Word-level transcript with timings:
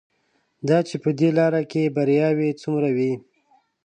دا 0.67 0.77
چې 0.87 0.95
په 1.03 1.09
دې 1.19 1.29
لاره 1.37 1.61
کې 1.71 1.93
بریاوې 1.95 2.49
څومره 2.61 2.89
وې. 2.97 3.13